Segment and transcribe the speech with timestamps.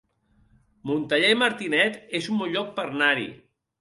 [0.91, 3.29] Montellà i Martinet es un bon lloc per anar-hi